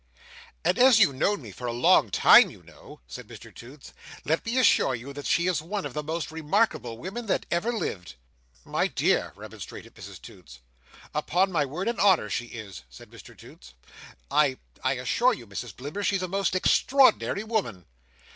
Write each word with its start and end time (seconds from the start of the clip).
"And 0.65 0.79
as 0.79 0.97
you've 0.97 1.13
known 1.13 1.43
me 1.43 1.51
for 1.51 1.67
a 1.67 1.71
long 1.71 2.09
time, 2.09 2.49
you 2.49 2.63
know," 2.63 3.01
said 3.07 3.27
Mr 3.27 3.53
Toots, 3.53 3.93
"let 4.25 4.43
me 4.47 4.57
assure 4.57 4.95
you 4.95 5.13
that 5.13 5.27
she 5.27 5.45
is 5.45 5.61
one 5.61 5.85
of 5.85 5.93
the 5.93 6.01
most 6.01 6.31
remarkable 6.31 6.97
women 6.97 7.27
that 7.27 7.45
ever 7.51 7.71
lived." 7.71 8.15
"My 8.65 8.87
dear!" 8.87 9.31
remonstrated 9.35 9.93
Mrs 9.93 10.19
Toots. 10.19 10.57
"Upon 11.13 11.51
my 11.51 11.65
word 11.65 11.87
and 11.87 11.99
honour 11.99 12.31
she 12.31 12.45
is," 12.45 12.81
said 12.89 13.11
Mr 13.11 13.37
Toots. 13.37 13.75
"I—I 14.31 14.91
assure 14.93 15.35
you, 15.35 15.45
Mrs 15.45 15.75
Blimber, 15.75 16.01
she's 16.03 16.23
a 16.23 16.27
most 16.27 16.55
extraordinary 16.55 17.43
woman." 17.43 17.85